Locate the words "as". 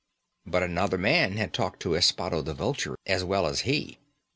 3.05-3.23, 3.45-3.59